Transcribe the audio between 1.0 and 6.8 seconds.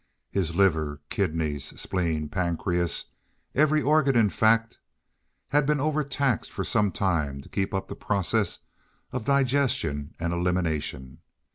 kidneys, spleen, pancreas—every organ, in fact—had been overtaxed for